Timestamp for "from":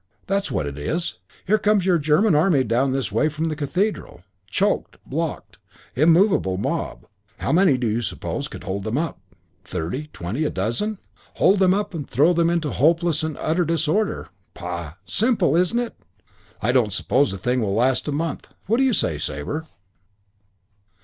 3.29-3.49